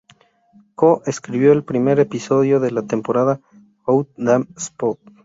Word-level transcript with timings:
Co-escribió 0.73 1.51
el 1.53 1.63
primer 1.63 1.99
episodio 1.99 2.59
de 2.59 2.71
la 2.71 2.81
temporada 2.81 3.39
"Out 3.85 4.09
Damn 4.17 4.47
Spot". 4.57 4.97